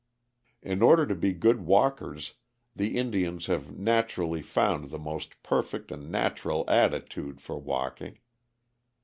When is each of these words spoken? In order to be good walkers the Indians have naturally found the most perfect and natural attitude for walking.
In 0.63 0.81
order 0.81 1.05
to 1.05 1.13
be 1.13 1.31
good 1.31 1.61
walkers 1.63 2.33
the 2.75 2.97
Indians 2.97 3.45
have 3.45 3.77
naturally 3.77 4.41
found 4.41 4.89
the 4.89 4.97
most 4.97 5.43
perfect 5.43 5.91
and 5.91 6.09
natural 6.09 6.67
attitude 6.67 7.39
for 7.39 7.59
walking. 7.59 8.17